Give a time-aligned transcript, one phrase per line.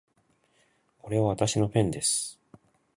[0.97, 2.39] これはわたしのペンです